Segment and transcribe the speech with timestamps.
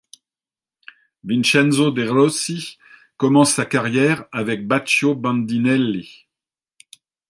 [1.23, 2.79] Vincenzo de' Rossi
[3.17, 6.25] commence sa carrière avec Baccio Bandinelli.